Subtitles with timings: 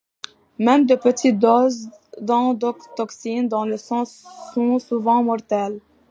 [0.57, 1.87] Même de petites doses
[2.19, 5.79] d'endotoxines dans le sang sont souvent mortelles.